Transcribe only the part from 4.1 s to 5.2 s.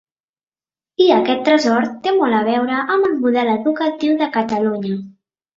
de Catalunya.